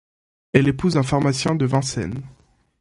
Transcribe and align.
Elle 0.53 0.67
épouse 0.67 0.97
un 0.97 1.03
pharmacien 1.03 1.53
de 1.53 1.67
Vincennes. 1.67 2.23